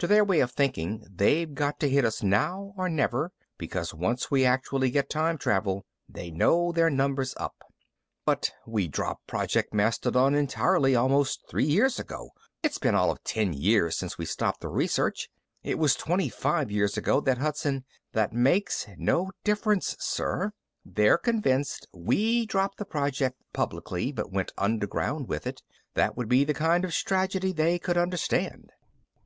To 0.00 0.06
their 0.06 0.22
way 0.22 0.40
of 0.40 0.50
thinking, 0.52 1.02
they've 1.10 1.54
got 1.54 1.80
to 1.80 1.88
hit 1.88 2.04
us 2.04 2.22
now 2.22 2.74
or 2.76 2.90
never, 2.90 3.32
because 3.56 3.94
once 3.94 4.30
we 4.30 4.44
actually 4.44 4.90
get 4.90 5.08
time 5.08 5.38
travel, 5.38 5.86
they 6.06 6.30
know 6.30 6.72
their 6.72 6.90
number's 6.90 7.32
up." 7.38 7.64
"But 8.26 8.52
we 8.66 8.86
dropped 8.86 9.26
Project 9.26 9.72
Mastodon 9.72 10.34
entirely 10.34 10.94
almost 10.94 11.48
three 11.48 11.64
years 11.64 11.98
ago. 11.98 12.32
It's 12.62 12.76
been 12.76 12.94
all 12.94 13.10
of 13.10 13.24
ten 13.24 13.54
years 13.54 13.96
since 13.96 14.18
we 14.18 14.26
stopped 14.26 14.60
the 14.60 14.68
research. 14.68 15.30
It 15.62 15.78
was 15.78 15.94
twenty 15.94 16.28
five 16.28 16.70
years 16.70 16.98
ago 16.98 17.22
that 17.22 17.38
Hudson" 17.38 17.86
"That 18.12 18.34
makes 18.34 18.86
no 18.98 19.30
difference, 19.42 19.96
sir. 19.98 20.52
They're 20.84 21.16
convinced 21.16 21.88
we 21.94 22.44
dropped 22.44 22.76
the 22.76 22.84
project 22.84 23.40
publicly, 23.54 24.12
but 24.12 24.30
went 24.30 24.52
underground 24.58 25.28
with 25.28 25.46
it. 25.46 25.62
That 25.94 26.14
would 26.14 26.28
be 26.28 26.44
the 26.44 26.52
kind 26.52 26.84
of 26.84 26.92
strategy 26.92 27.52
they 27.52 27.78
could 27.78 27.96
understand." 27.96 28.70